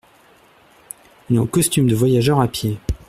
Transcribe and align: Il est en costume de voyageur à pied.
Il 1.29 1.35
est 1.35 1.37
en 1.37 1.45
costume 1.45 1.85
de 1.87 1.93
voyageur 1.93 2.41
à 2.41 2.47
pied. 2.47 2.79